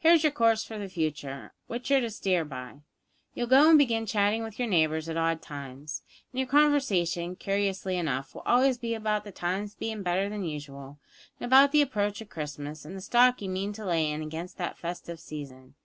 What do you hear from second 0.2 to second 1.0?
your course for the